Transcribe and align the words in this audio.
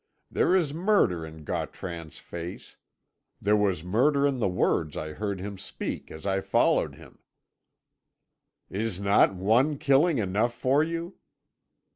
There 0.31 0.55
is 0.55 0.73
murder 0.73 1.23
in 1.27 1.43
Gautran's 1.43 2.17
face; 2.17 2.75
there 3.39 3.55
was 3.55 3.83
murder 3.83 4.25
in 4.25 4.39
the 4.39 4.47
words 4.49 4.97
I 4.97 5.13
heard 5.13 5.39
him 5.39 5.59
speak 5.59 6.09
as 6.09 6.25
I 6.25 6.41
followed 6.41 6.95
him: 6.95 7.19
'Is 8.67 8.99
not 8.99 9.35
one 9.35 9.77
killing 9.77 10.17
enough 10.17 10.55
for 10.55 10.83
you?' 10.83 11.19